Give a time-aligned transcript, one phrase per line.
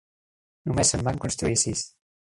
[0.71, 1.89] Només se'n van construir sis.